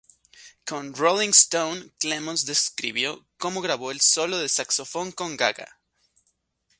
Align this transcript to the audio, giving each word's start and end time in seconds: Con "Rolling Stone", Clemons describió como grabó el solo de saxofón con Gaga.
Con 0.65 0.95
"Rolling 0.95 1.29
Stone", 1.31 1.91
Clemons 1.99 2.43
describió 2.47 3.23
como 3.37 3.61
grabó 3.61 3.91
el 3.91 4.01
solo 4.01 4.39
de 4.39 4.49
saxofón 4.49 5.11
con 5.11 5.37
Gaga. 5.37 5.79